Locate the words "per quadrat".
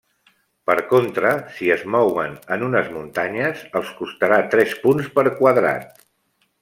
5.19-6.01